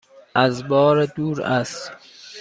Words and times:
از 0.35 0.67
بار 0.67 1.05
دور 1.05 1.41
است؟ 1.41 1.91